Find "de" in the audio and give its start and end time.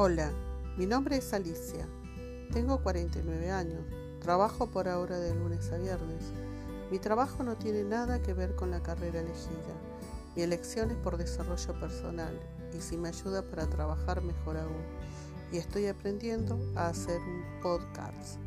5.18-5.34